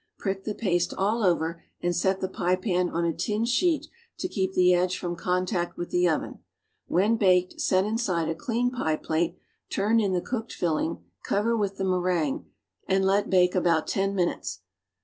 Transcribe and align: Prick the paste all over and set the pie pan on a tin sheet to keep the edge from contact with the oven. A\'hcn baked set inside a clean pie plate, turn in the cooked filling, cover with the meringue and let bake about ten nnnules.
Prick 0.17 0.45
the 0.45 0.55
paste 0.55 0.95
all 0.95 1.23
over 1.23 1.61
and 1.79 1.95
set 1.95 2.21
the 2.21 2.27
pie 2.27 2.55
pan 2.55 2.89
on 2.89 3.05
a 3.05 3.13
tin 3.13 3.45
sheet 3.45 3.85
to 4.17 4.27
keep 4.27 4.53
the 4.53 4.73
edge 4.73 4.97
from 4.97 5.15
contact 5.15 5.77
with 5.77 5.91
the 5.91 6.09
oven. 6.09 6.39
A\'hcn 6.89 7.19
baked 7.19 7.61
set 7.61 7.85
inside 7.85 8.27
a 8.27 8.33
clean 8.33 8.71
pie 8.71 8.97
plate, 8.97 9.37
turn 9.69 9.99
in 9.99 10.13
the 10.13 10.19
cooked 10.19 10.53
filling, 10.53 11.03
cover 11.23 11.55
with 11.55 11.77
the 11.77 11.85
meringue 11.85 12.47
and 12.87 13.05
let 13.05 13.29
bake 13.29 13.53
about 13.53 13.85
ten 13.85 14.15
nnnules. 14.15 14.61